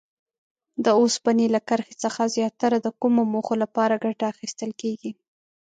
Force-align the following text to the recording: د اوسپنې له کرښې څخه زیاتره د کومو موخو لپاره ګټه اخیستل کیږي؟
د 0.83 0.85
اوسپنې 1.01 1.45
له 1.55 1.59
کرښې 1.67 1.95
څخه 2.03 2.21
زیاتره 2.35 2.77
د 2.81 2.87
کومو 3.01 3.21
موخو 3.33 3.55
لپاره 3.63 4.01
ګټه 4.05 4.25
اخیستل 4.33 4.71
کیږي؟ 4.81 5.11